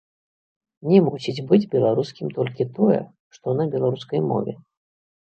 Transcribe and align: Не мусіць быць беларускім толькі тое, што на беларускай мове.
Не 0.91 0.97
мусіць 1.09 1.43
быць 1.51 1.69
беларускім 1.75 2.33
толькі 2.41 2.69
тое, 2.81 2.99
што 3.39 3.47
на 3.63 3.71
беларускай 3.79 4.29
мове. 4.35 4.61